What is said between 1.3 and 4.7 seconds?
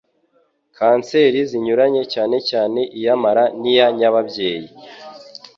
zinyuranye cyane cyane iy'amara n'iya nyababyeyi.